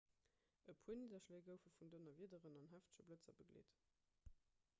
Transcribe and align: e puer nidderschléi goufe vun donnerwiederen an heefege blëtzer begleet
e 0.69 0.73
puer 0.81 0.97
nidderschléi 1.01 1.43
goufe 1.49 1.69
vun 1.77 1.93
donnerwiederen 1.93 2.59
an 2.63 2.71
heefege 2.73 3.07
blëtzer 3.11 3.39
begleet 3.45 3.79